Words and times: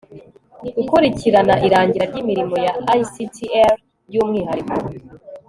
gukurikirana 0.75 1.55
irangira 1.67 2.03
ry'imirimo 2.11 2.55
ya 2.65 2.73
ictr, 2.99 3.69
by'umwihariko 4.07 4.75